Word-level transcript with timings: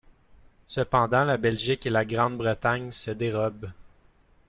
Cependant, 0.65 1.23
la 1.25 1.37
Belgique 1.37 1.85
et 1.85 1.91
la 1.91 2.05
Grande-Bretagne 2.05 2.91
se 2.91 3.11
dérobent. 3.11 3.69